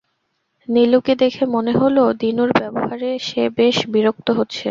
[0.69, 4.59] নীলুকে দেখে মনে হলো দিনুর ব্যবহারে সে বেশ বিরক্ত হচ্ছে।